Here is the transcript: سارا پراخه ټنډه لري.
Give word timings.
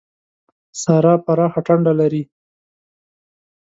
سارا 0.81 1.13
پراخه 1.25 1.61
ټنډه 1.67 1.93
لري. 1.99 2.23